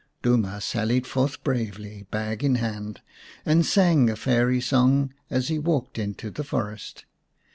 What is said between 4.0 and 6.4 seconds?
a fairy song as he walked into